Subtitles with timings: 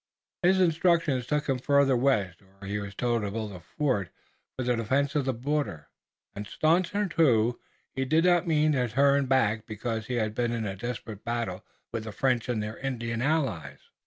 [0.41, 4.09] His instructions took him farther west, where he was to build a fort
[4.57, 5.89] for the defense of the border,
[6.33, 7.59] and, staunch and true,
[7.93, 12.05] he did not mean to turn back because he had been in desperate battle with
[12.05, 13.91] the French and their Indian allies.